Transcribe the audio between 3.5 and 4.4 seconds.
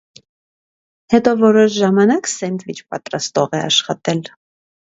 է աշխատել։